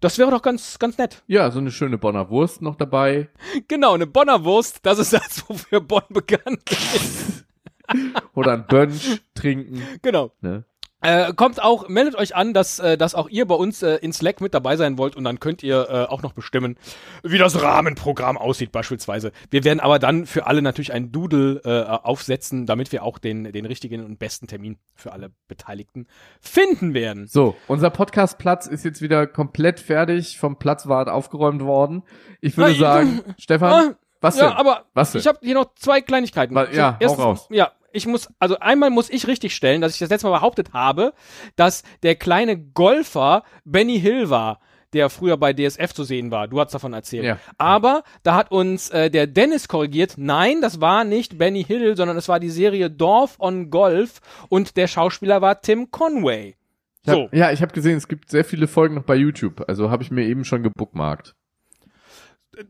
Das 0.00 0.18
wäre 0.18 0.30
doch 0.30 0.42
ganz, 0.42 0.78
ganz 0.78 0.98
nett. 0.98 1.22
Ja, 1.26 1.50
so 1.50 1.60
eine 1.60 1.70
schöne 1.70 1.98
Bonner 1.98 2.28
Wurst 2.30 2.62
noch 2.62 2.76
dabei. 2.76 3.28
Genau, 3.68 3.94
eine 3.94 4.06
Bonner 4.06 4.44
Wurst, 4.44 4.80
das 4.82 4.98
ist 4.98 5.12
das, 5.12 5.48
wofür 5.48 5.80
Bonn 5.80 6.02
bekannt 6.10 6.60
ist. 6.70 7.44
oder 8.34 8.52
ein 8.52 8.66
Bönsch 8.66 9.22
trinken. 9.34 9.82
Genau. 10.02 10.32
Ne? 10.40 10.64
Äh, 11.04 11.34
kommt 11.34 11.62
auch, 11.62 11.86
meldet 11.88 12.14
euch 12.14 12.34
an, 12.34 12.54
dass, 12.54 12.78
äh, 12.78 12.96
dass 12.96 13.14
auch 13.14 13.28
ihr 13.28 13.46
bei 13.46 13.54
uns 13.54 13.82
äh, 13.82 13.96
in 13.96 14.14
Slack 14.14 14.40
mit 14.40 14.54
dabei 14.54 14.76
sein 14.76 14.96
wollt 14.96 15.16
und 15.16 15.24
dann 15.24 15.38
könnt 15.38 15.62
ihr 15.62 15.86
äh, 15.90 16.10
auch 16.10 16.22
noch 16.22 16.32
bestimmen, 16.32 16.78
wie 17.22 17.36
das 17.36 17.60
Rahmenprogramm 17.60 18.38
aussieht 18.38 18.72
beispielsweise. 18.72 19.30
Wir 19.50 19.64
werden 19.64 19.80
aber 19.80 19.98
dann 19.98 20.24
für 20.24 20.46
alle 20.46 20.62
natürlich 20.62 20.94
ein 20.94 21.12
Doodle 21.12 21.60
äh, 21.62 21.84
aufsetzen, 21.84 22.64
damit 22.64 22.90
wir 22.90 23.02
auch 23.02 23.18
den, 23.18 23.52
den 23.52 23.66
richtigen 23.66 24.02
und 24.02 24.18
besten 24.18 24.46
Termin 24.46 24.78
für 24.94 25.12
alle 25.12 25.30
Beteiligten 25.46 26.06
finden 26.40 26.94
werden. 26.94 27.26
So, 27.26 27.54
unser 27.68 27.90
Podcastplatz 27.90 28.66
ist 28.66 28.86
jetzt 28.86 29.02
wieder 29.02 29.26
komplett 29.26 29.80
fertig, 29.80 30.38
vom 30.38 30.58
Platzwart 30.58 31.10
aufgeräumt 31.10 31.62
worden. 31.62 32.02
Ich 32.40 32.56
würde 32.56 32.72
Na, 32.72 32.78
sagen, 32.78 33.20
Stefan, 33.38 33.72
ah, 33.72 33.94
was 34.22 34.38
ja, 34.38 34.48
denn? 34.48 34.56
aber 34.56 34.86
was 34.94 35.12
denn? 35.12 35.20
ich 35.20 35.26
habe 35.26 35.38
hier 35.42 35.54
noch 35.54 35.74
zwei 35.74 36.00
Kleinigkeiten. 36.00 36.56
Ja, 36.72 36.96
Erstens, 36.98 37.22
raus. 37.22 37.46
Ja, 37.50 37.72
ich 37.94 38.06
muss, 38.06 38.28
also 38.38 38.58
einmal 38.58 38.90
muss 38.90 39.08
ich 39.10 39.26
richtig 39.26 39.54
stellen, 39.54 39.80
dass 39.80 39.94
ich 39.94 39.98
das 39.98 40.10
letzte 40.10 40.26
Mal 40.26 40.38
behauptet 40.38 40.72
habe, 40.72 41.14
dass 41.56 41.82
der 42.02 42.16
kleine 42.16 42.58
Golfer 42.58 43.44
Benny 43.64 44.00
Hill 44.00 44.30
war 44.30 44.60
der 44.92 45.10
früher 45.10 45.36
bei 45.36 45.52
DSF 45.52 45.92
zu 45.92 46.04
sehen 46.04 46.30
war. 46.30 46.46
Du 46.46 46.60
hast 46.60 46.72
davon 46.72 46.92
erzählt. 46.92 47.24
Ja. 47.24 47.38
Aber 47.58 48.04
da 48.22 48.36
hat 48.36 48.52
uns 48.52 48.90
äh, 48.90 49.10
der 49.10 49.26
Dennis 49.26 49.66
korrigiert. 49.66 50.14
Nein, 50.18 50.60
das 50.60 50.80
war 50.80 51.02
nicht 51.02 51.36
Benny 51.36 51.64
Hill, 51.64 51.96
sondern 51.96 52.16
es 52.16 52.28
war 52.28 52.38
die 52.38 52.48
Serie 52.48 52.90
Dorf 52.90 53.34
on 53.40 53.70
Golf 53.70 54.20
und 54.48 54.76
der 54.76 54.86
Schauspieler 54.86 55.42
war 55.42 55.60
Tim 55.60 55.90
Conway. 55.90 56.54
So. 57.02 57.28
Ja, 57.32 57.46
ja 57.46 57.50
ich 57.50 57.60
habe 57.60 57.74
gesehen, 57.74 57.96
es 57.96 58.06
gibt 58.06 58.30
sehr 58.30 58.44
viele 58.44 58.68
Folgen 58.68 58.94
noch 58.94 59.02
bei 59.02 59.16
YouTube. 59.16 59.64
Also 59.66 59.90
habe 59.90 60.04
ich 60.04 60.12
mir 60.12 60.26
eben 60.26 60.44
schon 60.44 60.62
gebookmarkt 60.62 61.34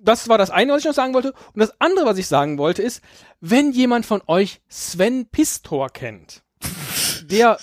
das 0.02 0.28
war 0.28 0.38
das 0.38 0.50
eine, 0.50 0.72
was 0.72 0.80
ich 0.80 0.86
noch 0.86 0.94
sagen 0.94 1.14
wollte. 1.14 1.32
Und 1.32 1.60
das 1.60 1.72
andere, 1.80 2.06
was 2.06 2.18
ich 2.18 2.26
sagen 2.26 2.58
wollte, 2.58 2.82
ist, 2.82 3.02
wenn 3.40 3.72
jemand 3.72 4.06
von 4.06 4.22
euch 4.26 4.60
Sven 4.68 5.26
Pistor 5.26 5.90
kennt, 5.90 6.42
der, 7.24 7.58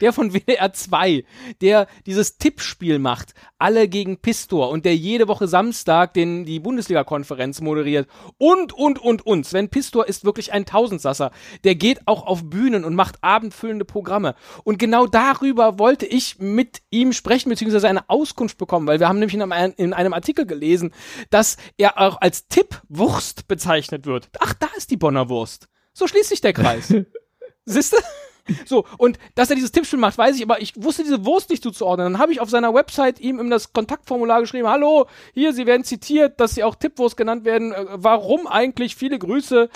der 0.00 0.12
von 0.12 0.32
WDR 0.34 0.72
2, 0.72 1.24
der 1.60 1.86
dieses 2.06 2.38
Tippspiel 2.38 2.98
macht, 2.98 3.34
alle 3.58 3.88
gegen 3.88 4.18
Pistor 4.18 4.70
und 4.70 4.84
der 4.84 4.96
jede 4.96 5.28
Woche 5.28 5.48
Samstag 5.48 6.14
den, 6.14 6.44
die 6.44 6.60
Bundesliga-Konferenz 6.60 7.60
moderiert 7.60 8.08
und, 8.38 8.72
und, 8.72 8.98
und, 8.98 9.24
und. 9.24 9.46
Sven 9.46 9.68
Pistor 9.68 10.06
ist 10.06 10.24
wirklich 10.24 10.52
ein 10.52 10.66
Tausendsasser. 10.66 11.30
Der 11.64 11.74
geht 11.74 12.00
auch 12.06 12.26
auf 12.26 12.48
Bühnen 12.48 12.84
und 12.84 12.94
macht 12.94 13.16
abendfüllende 13.22 13.84
Programme. 13.84 14.34
Und 14.64 14.78
genau 14.78 15.06
darüber 15.06 15.78
wollte 15.78 16.06
ich 16.06 16.38
mit 16.38 16.82
ihm 16.90 17.12
sprechen, 17.12 17.50
beziehungsweise 17.50 17.88
eine 17.88 18.08
Auskunft 18.08 18.58
bekommen, 18.58 18.86
weil 18.86 19.00
wir 19.00 19.08
haben 19.08 19.18
nämlich 19.18 19.34
in 19.34 19.42
einem, 19.42 19.74
in 19.76 19.92
einem 19.92 20.12
Artikel 20.12 20.46
gelesen, 20.46 20.92
dass 21.30 21.56
er 21.76 21.98
auch 21.98 22.20
als 22.20 22.48
Tippwurst 22.48 23.48
bezeichnet 23.48 24.06
wird. 24.06 24.28
Ach, 24.40 24.54
da 24.54 24.68
ist 24.76 24.90
die 24.90 24.96
Bonner 24.96 25.28
Wurst. 25.28 25.68
So 25.92 26.06
schließt 26.06 26.28
sich 26.28 26.40
der 26.40 26.52
Kreis. 26.52 26.92
Siehst 27.64 27.92
du? 27.92 27.96
So, 28.66 28.84
und 28.98 29.18
dass 29.34 29.50
er 29.50 29.56
dieses 29.56 29.72
Tippspiel 29.72 29.98
macht, 29.98 30.18
weiß 30.18 30.36
ich, 30.36 30.42
aber 30.42 30.60
ich 30.60 30.74
wusste 30.76 31.02
diese 31.02 31.24
Wurst 31.24 31.50
nicht 31.50 31.62
zuzuordnen. 31.62 32.12
Dann 32.12 32.20
habe 32.20 32.32
ich 32.32 32.40
auf 32.40 32.50
seiner 32.50 32.74
Website 32.74 33.20
ihm 33.20 33.38
in 33.40 33.50
das 33.50 33.72
Kontaktformular 33.72 34.40
geschrieben, 34.40 34.68
hallo, 34.68 35.06
hier, 35.32 35.52
Sie 35.52 35.66
werden 35.66 35.84
zitiert, 35.84 36.40
dass 36.40 36.54
Sie 36.54 36.64
auch 36.64 36.74
Tippwurst 36.74 37.16
genannt 37.16 37.44
werden. 37.44 37.72
Äh, 37.72 37.84
warum 37.92 38.46
eigentlich? 38.46 38.96
Viele 38.96 39.18
Grüße, 39.18 39.68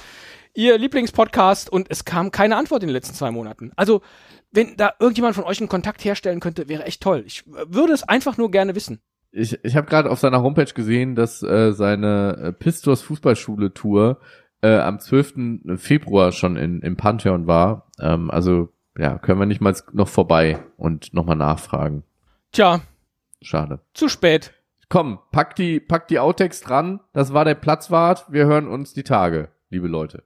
Ihr 0.54 0.78
Lieblingspodcast. 0.78 1.70
Und 1.70 1.90
es 1.90 2.04
kam 2.04 2.30
keine 2.30 2.56
Antwort 2.56 2.82
in 2.82 2.88
den 2.88 2.94
letzten 2.94 3.14
zwei 3.14 3.30
Monaten. 3.30 3.72
Also, 3.76 4.02
wenn 4.50 4.76
da 4.76 4.94
irgendjemand 4.98 5.36
von 5.36 5.44
euch 5.44 5.60
einen 5.60 5.68
Kontakt 5.68 6.04
herstellen 6.04 6.40
könnte, 6.40 6.68
wäre 6.68 6.84
echt 6.84 7.02
toll. 7.02 7.24
Ich 7.26 7.46
äh, 7.46 7.64
würde 7.68 7.92
es 7.92 8.02
einfach 8.02 8.36
nur 8.36 8.50
gerne 8.50 8.74
wissen. 8.74 9.00
Ich, 9.32 9.62
ich 9.62 9.76
habe 9.76 9.86
gerade 9.86 10.10
auf 10.10 10.18
seiner 10.18 10.42
Homepage 10.42 10.72
gesehen, 10.72 11.14
dass 11.14 11.42
äh, 11.42 11.72
seine 11.72 12.36
äh, 12.42 12.52
Pistors 12.52 13.02
Fußballschule 13.02 13.72
Tour 13.72 14.18
äh, 14.62 14.78
am 14.78 14.98
12. 14.98 15.76
Februar 15.76 16.32
schon 16.32 16.56
in, 16.56 16.80
im 16.80 16.96
Pantheon 16.96 17.46
war. 17.46 17.90
Ähm, 18.00 18.30
also 18.30 18.72
ja, 18.98 19.18
können 19.18 19.38
wir 19.38 19.46
nicht 19.46 19.60
mal 19.60 19.74
noch 19.92 20.08
vorbei 20.08 20.62
und 20.76 21.14
nochmal 21.14 21.36
nachfragen. 21.36 22.04
Tja, 22.52 22.80
Schade. 23.40 23.80
zu 23.94 24.08
spät. 24.08 24.52
Komm, 24.88 25.20
pack 25.30 25.54
die, 25.54 25.78
pack 25.78 26.08
die 26.08 26.18
Outtakes 26.18 26.60
dran. 26.60 27.00
Das 27.12 27.32
war 27.32 27.44
der 27.44 27.54
Platzwart. 27.54 28.26
Wir 28.28 28.46
hören 28.46 28.66
uns 28.66 28.92
die 28.92 29.04
Tage, 29.04 29.50
liebe 29.68 29.86
Leute. 29.86 30.24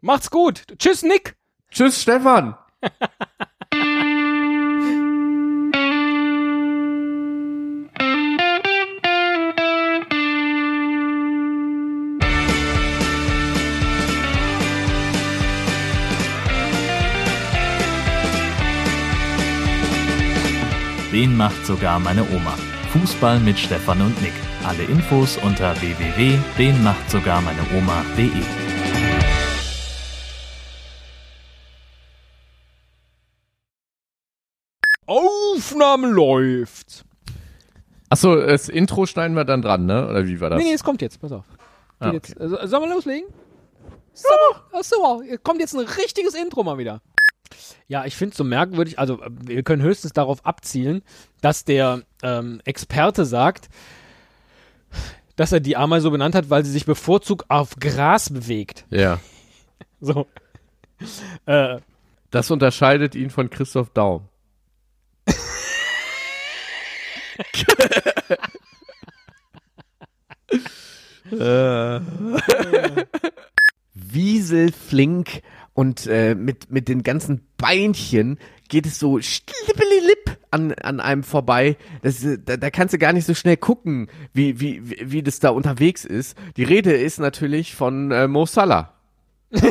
Macht's 0.00 0.30
gut. 0.30 0.64
Tschüss, 0.78 1.04
Nick. 1.04 1.36
Tschüss, 1.70 2.02
Stefan. 2.02 2.56
Den 21.22 21.36
macht 21.36 21.64
sogar 21.64 22.00
meine 22.00 22.22
Oma. 22.34 22.56
Fußball 22.92 23.38
mit 23.38 23.56
Stefan 23.56 24.02
und 24.02 24.20
Nick. 24.20 24.32
Alle 24.66 24.82
Infos 24.82 25.36
unter 25.36 25.80
www.denmachtsogarmeineoma.de. 25.80 28.42
Aufnahme 35.06 36.08
läuft. 36.08 37.04
Achso, 38.08 38.34
das 38.34 38.68
Intro 38.68 39.06
schneiden 39.06 39.36
wir 39.36 39.44
dann 39.44 39.62
dran, 39.62 39.86
ne? 39.86 40.08
Oder 40.08 40.26
wie 40.26 40.40
war 40.40 40.50
das? 40.50 40.58
Nee, 40.58 40.70
nee, 40.70 40.74
es 40.74 40.82
kommt 40.82 41.02
jetzt, 41.02 41.20
pass 41.20 41.30
auf. 41.30 41.44
Ah, 42.00 42.08
okay. 42.08 42.16
jetzt. 42.16 42.40
Also, 42.40 42.56
sollen 42.66 42.82
wir 42.82 42.94
loslegen? 42.96 43.28
Ja. 44.16 44.30
Achso, 44.76 45.22
kommt 45.44 45.60
jetzt 45.60 45.74
ein 45.74 45.86
richtiges 45.86 46.34
Intro 46.34 46.64
mal 46.64 46.78
wieder. 46.78 47.00
Ja, 47.88 48.04
ich 48.04 48.16
finde 48.16 48.32
es 48.32 48.36
so 48.36 48.44
merkwürdig, 48.44 48.98
also 48.98 49.20
äh, 49.22 49.30
wir 49.30 49.62
können 49.62 49.82
höchstens 49.82 50.12
darauf 50.12 50.44
abzielen, 50.46 51.02
dass 51.40 51.64
der 51.64 52.02
ähm, 52.22 52.60
Experte 52.64 53.24
sagt, 53.24 53.68
dass 55.36 55.52
er 55.52 55.60
die 55.60 55.76
Ameise 55.76 56.04
so 56.04 56.10
benannt 56.10 56.34
hat, 56.34 56.50
weil 56.50 56.64
sie 56.64 56.72
sich 56.72 56.86
bevorzugt 56.86 57.50
auf 57.50 57.76
Gras 57.76 58.30
bewegt. 58.30 58.84
Ja. 58.90 59.20
So. 60.04 60.26
Äh, 61.46 61.78
Das 62.32 62.50
unterscheidet 62.50 63.14
ihn 63.14 63.30
von 63.30 63.50
Christoph 63.50 63.90
Daum. 63.90 64.26
wieselflink 73.94 75.42
und 75.74 76.06
äh, 76.06 76.34
mit, 76.34 76.70
mit 76.70 76.88
den 76.88 77.02
ganzen 77.02 77.42
Beinchen 77.56 78.38
geht 78.68 78.86
es 78.86 78.98
so 78.98 79.20
schlippelilip 79.20 80.38
an, 80.50 80.72
an 80.72 81.00
einem 81.00 81.22
vorbei. 81.22 81.76
Das, 82.02 82.22
ist, 82.22 82.40
da, 82.46 82.56
da 82.56 82.70
kannst 82.70 82.94
du 82.94 82.98
gar 82.98 83.12
nicht 83.12 83.26
so 83.26 83.34
schnell 83.34 83.56
gucken, 83.56 84.08
wie, 84.32 84.60
wie, 84.60 84.88
wie, 84.88 85.12
wie 85.12 85.22
das 85.22 85.40
da 85.40 85.50
unterwegs 85.50 86.04
ist. 86.04 86.36
Die 86.56 86.64
Rede 86.64 86.92
ist 86.92 87.18
natürlich 87.18 87.74
von 87.74 88.10
äh, 88.10 88.28
Mo 88.28 88.46
Salah. 88.46 88.92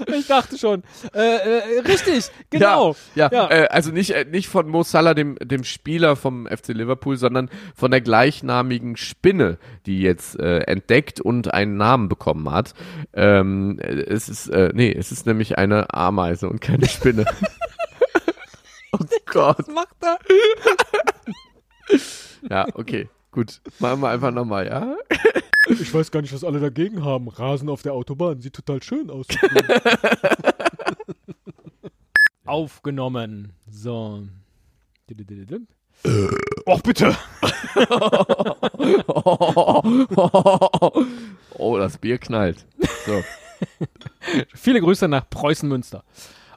ich 0.06 0.26
dachte 0.26 0.58
schon. 0.58 0.82
Äh, 1.14 1.20
äh, 1.20 1.80
richtig, 1.80 2.30
genau. 2.50 2.96
Ja, 3.14 3.30
ja, 3.32 3.32
Ja. 3.32 3.50
Äh, 3.50 3.68
also 3.68 3.90
nicht, 3.90 4.10
äh, 4.10 4.24
nicht 4.24 4.48
von 4.48 4.68
Mo 4.68 4.82
Salah, 4.82 5.14
dem, 5.14 5.36
dem 5.36 5.64
Spieler 5.64 6.16
vom 6.16 6.46
FC 6.46 6.68
Liverpool, 6.68 7.16
sondern 7.16 7.50
von 7.74 7.90
der 7.90 8.00
gleichnamigen 8.00 8.96
Spinne, 8.96 9.58
die 9.86 10.00
jetzt 10.00 10.38
äh, 10.38 10.60
entdeckt 10.60 11.20
und 11.20 11.52
einen 11.52 11.76
Namen 11.76 12.08
bekommen 12.08 12.50
hat. 12.50 12.74
Ähm, 13.12 13.78
äh, 13.80 14.02
es 14.02 14.28
ist, 14.28 14.50
nee, 14.50 14.92
es 14.92 15.12
ist 15.12 15.26
nämlich 15.26 15.58
eine 15.58 15.92
Ameise 15.94 16.48
und 16.48 16.60
keine 16.60 16.88
Spinne. 16.88 17.24
oh 18.92 18.98
Gott. 19.26 19.58
Was 19.58 19.68
macht 19.68 19.96
er? 20.00 20.18
Ja, 22.50 22.66
okay. 22.74 23.08
Gut. 23.30 23.60
Machen 23.78 24.00
wir 24.00 24.10
einfach 24.10 24.30
nochmal, 24.30 24.66
ja? 24.66 24.96
Ich 25.68 25.94
weiß 25.94 26.10
gar 26.10 26.22
nicht, 26.22 26.34
was 26.34 26.42
alle 26.44 26.60
dagegen 26.60 27.04
haben. 27.04 27.28
Rasen 27.28 27.68
auf 27.68 27.82
der 27.82 27.92
Autobahn 27.92 28.40
sieht 28.40 28.54
total 28.54 28.82
schön 28.82 29.10
aus. 29.10 29.26
Aufgenommen. 32.44 33.52
So. 33.70 34.24
Och, 36.66 36.82
bitte. 36.82 37.16
oh, 41.58 41.78
das 41.78 41.98
Bier 41.98 42.18
knallt. 42.18 42.66
So. 43.06 43.22
Viele 44.54 44.80
Grüße 44.80 45.06
nach 45.06 45.30
Preußen-Münster. 45.30 46.02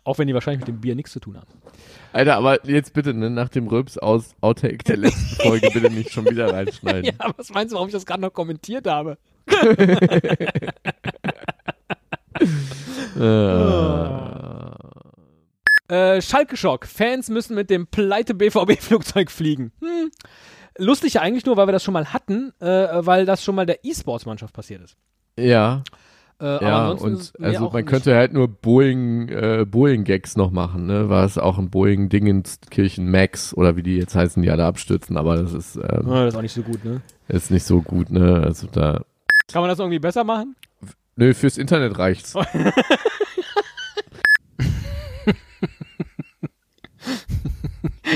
Auch 0.06 0.20
wenn 0.20 0.28
die 0.28 0.34
wahrscheinlich 0.36 0.60
mit 0.60 0.68
dem 0.68 0.80
Bier 0.80 0.96
nichts 0.96 1.12
zu 1.12 1.20
tun 1.20 1.36
haben. 1.36 1.48
Alter, 2.14 2.38
aber 2.38 2.66
jetzt 2.66 2.94
bitte, 2.94 3.14
ne, 3.14 3.30
nach 3.32 3.50
dem 3.50 3.68
Röps 3.68 3.98
aus 3.98 4.36
Outtake 4.40 4.78
der 4.86 4.98
letzten 4.98 5.36
Folge 5.42 5.70
bitte 5.74 5.90
nicht 5.90 6.12
schon 6.12 6.30
wieder 6.30 6.54
reinschneiden. 6.54 7.04
Ja, 7.20 7.34
was 7.36 7.50
meinst 7.52 7.74
du, 7.74 7.76
warum 7.76 7.90
ich 7.90 7.94
das 7.94 8.06
gerade 8.06 8.22
noch 8.22 8.32
kommentiert 8.32 8.88
habe? 8.88 9.18
Äh, 15.88 16.20
Schalke-Schock. 16.22 16.88
Fans 16.88 17.30
müssen 17.30 17.56
mit 17.56 17.70
dem 17.70 17.88
pleite 17.88 18.34
BVB-Flugzeug 18.34 19.30
fliegen. 19.30 19.72
Hm. 19.82 20.10
Lustig 20.78 21.14
ja 21.14 21.22
eigentlich 21.22 21.46
nur, 21.46 21.58
weil 21.58 21.68
wir 21.68 21.72
das 21.72 21.84
schon 21.84 21.94
mal 21.94 22.12
hatten, 22.12 22.52
äh, 22.60 22.66
weil 23.06 23.26
das 23.26 23.44
schon 23.44 23.56
mal 23.56 23.66
der 23.66 23.86
E-Sports-Mannschaft 23.86 24.54
passiert 24.54 24.82
ist. 24.82 24.98
Ja, 25.38 25.84
Äh, 26.42 26.64
ja, 26.66 26.90
und 26.90 27.32
also 27.42 27.66
auch 27.68 27.72
man 27.74 27.84
nicht- 27.84 27.90
könnte 27.90 28.14
halt 28.16 28.34
nur 28.34 28.48
Boeing, 28.50 29.30
äh, 29.30 29.66
Boeing-Gags 29.66 30.36
noch 30.36 30.52
machen, 30.52 30.86
ne? 30.86 31.08
War 31.08 31.24
es 31.24 31.38
auch 31.38 31.58
ein 31.58 31.70
Boeing 31.70 32.10
Dingenskirchen 32.10 33.10
Max 33.10 33.54
oder 33.54 33.78
wie 33.78 33.84
die 33.84 33.96
jetzt 33.96 34.16
heißen, 34.16 34.42
die 34.44 34.50
alle 34.52 34.66
abstürzen, 34.66 35.16
aber 35.18 35.38
das 35.38 35.54
ist, 35.54 35.76
ähm, 35.78 36.10
Ah, 36.10 36.26
das 36.26 36.34
ist 36.34 36.38
auch 36.38 36.42
nicht 36.42 36.54
so 36.54 36.62
gut, 36.64 36.84
ne? 36.84 37.02
ist 37.30 37.52
nicht 37.52 37.64
so 37.66 37.82
gut, 37.82 38.10
ne? 38.12 38.42
Also 38.44 38.68
da. 38.72 39.02
Kann 39.52 39.62
man 39.62 39.70
das 39.70 39.80
irgendwie 39.80 40.00
besser 40.00 40.24
machen? 40.26 40.56
Nö, 41.16 41.34
fürs 41.34 41.58
Internet 41.58 41.98
reicht's. 41.98 42.34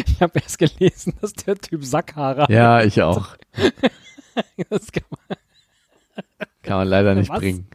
Ich 0.05 0.21
habe 0.21 0.39
erst 0.39 0.59
gelesen, 0.59 1.13
dass 1.21 1.33
der 1.33 1.55
Typ 1.55 1.83
Sackhaare 1.83 2.43
hat. 2.43 2.49
Ja, 2.49 2.83
ich 2.83 3.01
auch. 3.01 3.35
Das 4.69 4.91
kann 4.93 5.03
man, 5.09 5.18
Kann 6.69 6.77
man 6.77 6.87
leider 6.87 7.15
nicht 7.15 7.31
Was? 7.31 7.39
bringen. 7.39 7.67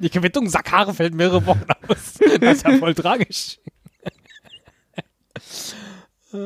die 0.00 0.10
Quittung 0.10 0.50
Sackhaare 0.50 0.92
fällt 0.92 1.14
mehrere 1.14 1.46
Wochen 1.46 1.64
aus. 1.88 2.18
Das 2.42 2.58
ist 2.58 2.66
ja 2.66 2.76
voll 2.76 2.92
tragisch. 2.92 3.58
Äh. 6.30 6.34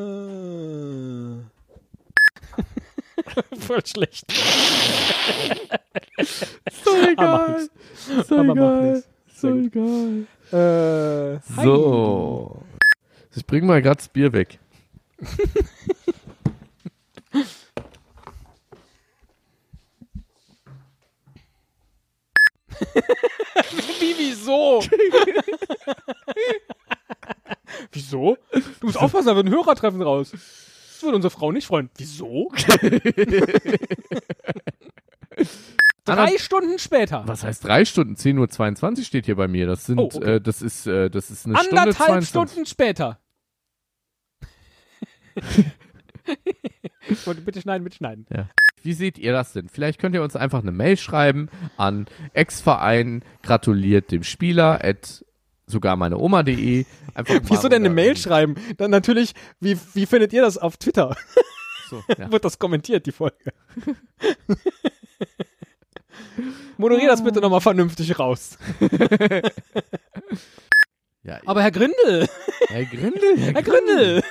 voll 3.58 3.84
schlecht. 3.84 4.32
So 6.84 7.02
nix. 7.02 7.20
So 8.28 8.38
Aber 8.38 8.52
egal. 8.52 9.02
So 9.34 9.56
egal. 9.56 10.26
Äh, 10.52 11.40
hi. 11.56 11.64
So. 11.64 12.62
Ich 13.34 13.44
bring 13.44 13.66
mal 13.66 13.82
grad 13.82 13.98
das 13.98 14.08
Bier 14.08 14.32
weg. 14.32 14.60
Wie, 24.00 24.14
wieso? 24.18 24.82
wieso? 27.92 28.36
Du 28.80 28.86
musst 28.86 28.98
aufpassen, 28.98 29.26
da 29.26 29.36
wird 29.36 29.46
ein 29.46 29.52
Hörertreffen 29.52 30.02
raus. 30.02 30.30
Das 30.32 31.02
würde 31.02 31.16
unsere 31.16 31.30
Frau 31.30 31.52
nicht 31.52 31.66
freuen. 31.66 31.90
Wieso? 31.96 32.50
Drei 36.04 36.38
Stunden 36.38 36.78
später. 36.78 37.22
Was 37.26 37.44
heißt 37.44 37.64
drei 37.64 37.84
Stunden? 37.84 38.14
10.22 38.14 38.98
Uhr 38.98 39.04
steht 39.04 39.26
hier 39.26 39.36
bei 39.36 39.46
mir. 39.46 39.66
Das 39.66 39.84
sind, 39.84 39.98
oh, 39.98 40.04
äh, 40.04 40.16
okay. 40.16 40.36
äh, 40.36 40.40
das 40.40 40.62
ist, 40.62 40.86
äh, 40.86 41.10
das 41.10 41.30
ist 41.30 41.44
eine 41.46 41.58
Anderthalb 41.58 41.94
Stunde. 41.94 42.12
Anderthalb 42.12 42.24
Stunden 42.24 42.64
später. 42.66 43.20
ich 47.08 47.26
wollte 47.26 47.42
bitte 47.42 47.60
schneiden, 47.60 47.84
bitte 47.84 47.96
schneiden. 47.96 48.26
Ja. 48.30 48.48
Wie 48.84 48.92
seht 48.92 49.18
ihr 49.18 49.32
das 49.32 49.52
denn? 49.52 49.68
Vielleicht 49.68 50.00
könnt 50.00 50.14
ihr 50.14 50.22
uns 50.22 50.36
einfach 50.36 50.62
eine 50.62 50.72
Mail 50.72 50.96
schreiben 50.96 51.48
an 51.76 52.06
Ex-Verein 52.32 53.22
gratuliert 53.42 54.10
dem 54.10 54.22
Spieler 54.22 54.84
at 54.84 55.24
sogar 55.66 55.96
meine 55.96 56.18
Oma.de. 56.18 56.84
Einfach 57.14 57.34
mal 57.34 57.50
Wieso 57.50 57.68
denn 57.68 57.84
eine 57.84 57.94
Mail 57.94 58.16
schreiben? 58.16 58.54
Dann 58.76 58.90
natürlich, 58.90 59.32
wie, 59.60 59.78
wie 59.94 60.06
findet 60.06 60.32
ihr 60.32 60.42
das 60.42 60.58
auf 60.58 60.76
Twitter? 60.76 61.16
So, 61.88 62.02
ja. 62.18 62.30
Wird 62.30 62.44
das 62.44 62.58
kommentiert, 62.58 63.06
die 63.06 63.12
Folge? 63.12 63.52
Moderier 66.76 67.08
das 67.08 67.24
bitte 67.24 67.40
nochmal 67.40 67.60
vernünftig 67.60 68.18
raus. 68.18 68.58
ja, 71.22 71.40
Aber 71.44 71.62
Herr 71.62 71.70
Grindel, 71.70 72.28
Herr 72.68 72.84
Grindel, 72.84 73.38
Herr, 73.38 73.54
Herr 73.54 73.62
Grindel, 73.62 74.22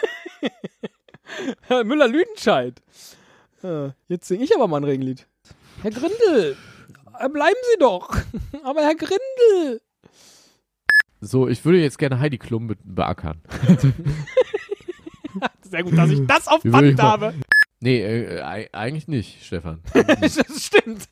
Herr 1.61 1.83
Müller-Lüdenscheid. 1.83 2.81
Äh, 3.63 3.89
Jetzt 4.07 4.27
singe 4.27 4.43
ich 4.43 4.55
aber 4.55 4.67
mal 4.67 4.77
ein 4.77 4.83
Regenlied. 4.83 5.27
Herr 5.81 5.91
Grindel, 5.91 6.55
äh, 7.19 7.29
bleiben 7.29 7.57
Sie 7.73 7.79
doch. 7.79 8.09
Aber 8.63 8.81
Herr 8.81 8.95
Grindel. 8.95 9.81
So, 11.21 11.47
ich 11.47 11.63
würde 11.65 11.79
jetzt 11.79 11.97
gerne 11.97 12.19
Heidi 12.19 12.37
Klum 12.37 12.67
be 12.67 12.75
beackern. 12.83 13.41
Sehr 15.61 15.83
gut, 15.83 15.97
dass 15.97 16.09
ich 16.09 16.25
das 16.25 16.47
auf 16.47 16.61
Band 16.63 17.01
habe. 17.01 17.33
Nee, 17.79 18.01
äh, 18.01 18.41
ei- 18.41 18.69
eigentlich 18.71 19.07
nicht, 19.07 19.43
Stefan. 19.45 19.81
das 19.93 20.39
stimmt. 20.63 21.07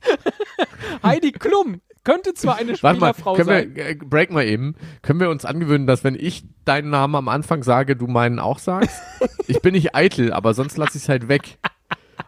Heidi 1.04 1.32
Klum 1.32 1.82
könnte 2.04 2.34
zwar 2.34 2.56
eine 2.58 2.72
Warte 2.82 3.00
mal, 3.00 3.14
Spielerfrau 3.14 3.34
können 3.36 3.48
sein. 3.48 3.76
wir, 3.76 3.86
äh, 3.90 3.96
break 3.96 4.32
mal 4.32 4.46
eben. 4.46 4.76
Können 5.04 5.20
wir 5.20 5.30
uns 5.30 5.46
angewöhnen, 5.46 5.86
dass 5.86 6.04
wenn 6.04 6.16
ich 6.16 6.46
deinen 6.66 6.90
Namen 6.90 7.16
am 7.16 7.28
Anfang 7.28 7.62
sage, 7.64 7.96
du 7.96 8.08
meinen 8.08 8.40
auch 8.40 8.58
sagst? 8.60 9.00
ich 9.48 9.62
bin 9.62 9.74
nicht 9.74 9.96
eitel, 9.96 10.34
aber 10.34 10.54
sonst 10.56 10.78
lasse 10.78 10.98
ich 10.98 11.04
es 11.04 11.10
halt 11.10 11.28
weg. 11.28 11.60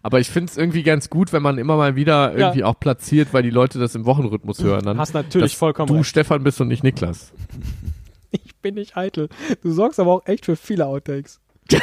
Aber 0.08 0.22
ich 0.22 0.30
finde 0.30 0.50
es 0.50 0.56
irgendwie 0.58 0.84
ganz 0.84 1.10
gut, 1.10 1.34
wenn 1.34 1.42
man 1.44 1.58
immer 1.58 1.76
mal 1.76 1.98
wieder 1.98 2.32
Ja. 2.32 2.38
irgendwie 2.48 2.64
auch 2.64 2.80
platziert, 2.80 3.34
weil 3.34 3.44
die 3.44 3.50
Leute 3.50 3.78
das 3.78 3.94
im 3.94 4.06
Wochenrhythmus 4.06 4.64
hören. 4.64 4.86
Dann, 4.86 4.98
Hast 4.98 5.14
natürlich 5.14 5.58
vollkommen 5.58 5.88
du 5.90 5.96
recht. 5.96 6.06
Stefan 6.08 6.44
bist 6.44 6.62
und 6.62 6.70
nicht 6.70 6.82
Niklas. 6.82 7.34
Ich 8.32 8.56
bin 8.62 8.76
nicht 8.76 8.96
eitel. 8.96 9.28
Du 9.64 9.72
sorgst 9.74 10.00
aber 10.00 10.14
auch 10.14 10.26
echt 10.28 10.46
für 10.46 10.56
viele 10.56 10.86
Outtakes. 10.86 11.42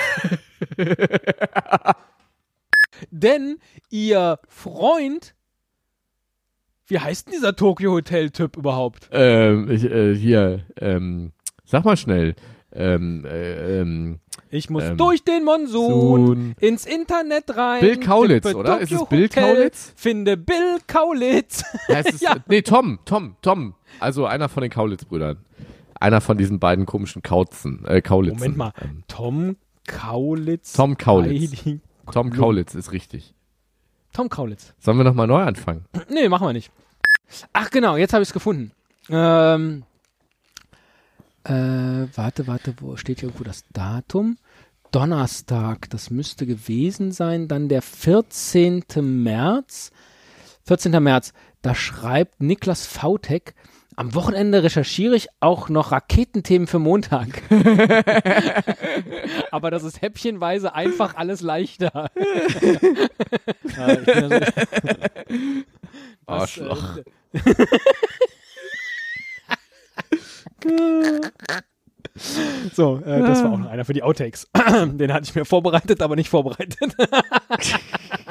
Denn 3.10 3.58
ihr 3.90 4.38
Freund, 4.48 5.34
wie 6.86 6.98
heißt 6.98 7.26
denn 7.26 7.34
dieser 7.34 7.56
Tokyo 7.56 7.92
Hotel 7.92 8.30
Typ 8.30 8.56
überhaupt? 8.56 9.08
Ähm, 9.12 9.70
ich, 9.70 9.84
äh, 9.84 10.14
hier, 10.14 10.64
ähm, 10.80 11.32
sag 11.64 11.84
mal 11.84 11.96
schnell. 11.96 12.34
Ähm, 12.72 13.24
äh, 13.24 13.80
ähm, 13.80 14.20
Ich 14.54 14.70
muss 14.70 14.84
Ähm, 14.84 14.96
durch 14.96 15.24
den 15.24 15.42
Monsun 15.42 16.54
ins 16.60 16.86
Internet 16.86 17.56
rein. 17.56 17.80
Bill 17.80 17.98
Kaulitz, 17.98 18.54
oder? 18.54 18.78
Ist 18.78 18.92
es 18.92 18.98
Tokyo 19.00 19.16
Bill 19.16 19.24
Hotel, 19.24 19.54
Kaulitz? 19.56 19.92
Finde 19.96 20.36
Bill 20.36 20.78
Kaulitz. 20.86 21.64
heißt 21.88 22.14
es, 22.14 22.20
Ja. 22.20 22.36
Nee, 22.46 22.62
Tom, 22.62 23.00
Tom, 23.04 23.34
Tom. 23.42 23.74
Also 23.98 24.26
einer 24.26 24.48
von 24.48 24.60
den 24.62 24.70
Kaulitz-Brüdern. 24.70 25.38
Einer 25.98 26.20
von 26.20 26.38
diesen 26.38 26.60
beiden 26.60 26.86
komischen 26.86 27.22
Kautzen, 27.22 27.84
äh, 27.84 28.00
Kaulitzen. 28.00 28.38
Moment 28.38 28.56
mal. 28.56 28.72
Ähm, 28.80 29.02
Tom 29.08 29.56
Kaulitz. 29.88 30.72
Tom 30.74 30.96
Kaulitz. 30.98 31.52
Tom 32.12 32.30
Kaulitz 32.30 32.76
ist 32.76 32.92
richtig. 32.92 33.34
Tom 34.12 34.28
Kaulitz. 34.28 34.72
Sollen 34.78 34.98
wir 34.98 35.04
nochmal 35.04 35.26
neu 35.26 35.42
anfangen? 35.42 35.84
Nee, 36.08 36.28
machen 36.28 36.46
wir 36.46 36.52
nicht. 36.52 36.70
Ach 37.52 37.70
genau, 37.70 37.96
jetzt 37.96 38.12
habe 38.12 38.22
ich 38.22 38.28
es 38.28 38.32
gefunden. 38.32 38.70
Ähm, 39.10 39.82
äh, 41.42 41.52
warte, 42.14 42.46
warte, 42.46 42.74
wo 42.78 42.96
steht 42.96 43.20
hier 43.20 43.28
irgendwo 43.28 43.44
das 43.44 43.64
Datum? 43.72 44.36
Donnerstag, 44.94 45.90
das 45.90 46.10
müsste 46.10 46.46
gewesen 46.46 47.10
sein, 47.10 47.48
dann 47.48 47.68
der 47.68 47.82
14. 47.82 48.84
März. 49.00 49.90
14. 50.68 51.02
März, 51.02 51.32
da 51.62 51.74
schreibt 51.74 52.40
Niklas 52.40 52.86
Vautek, 52.86 53.56
am 53.96 54.14
Wochenende 54.14 54.62
recherchiere 54.62 55.16
ich 55.16 55.26
auch 55.40 55.68
noch 55.68 55.90
Raketenthemen 55.90 56.68
für 56.68 56.78
Montag. 56.78 57.42
Aber 59.50 59.72
das 59.72 59.82
ist 59.82 60.00
häppchenweise 60.00 60.76
einfach 60.76 61.16
alles 61.16 61.40
leichter. 61.40 62.08
Ja, 63.76 63.92
ich 63.98 64.04
bin 64.04 64.30
ja 64.30 64.38
so- 64.40 64.44
Was, 66.26 66.40
Arschloch. 66.60 66.98
so, 72.16 73.00
äh, 73.04 73.20
das 73.20 73.42
war 73.42 73.52
auch 73.52 73.58
noch 73.58 73.68
einer 73.68 73.84
für 73.84 73.92
die 73.92 74.02
Outtakes. 74.02 74.48
Den 74.92 75.12
hatte 75.12 75.24
ich 75.24 75.34
mir 75.34 75.44
vorbereitet, 75.44 76.00
aber 76.00 76.14
nicht 76.14 76.28
vorbereitet. 76.28 76.94